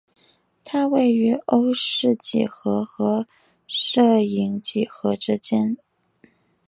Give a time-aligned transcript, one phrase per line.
[0.63, 3.27] 它位于欧氏几何和
[3.67, 5.77] 射影几何之间。